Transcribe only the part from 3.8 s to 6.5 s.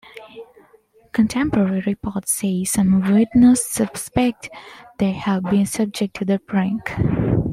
suspect they had been subject to a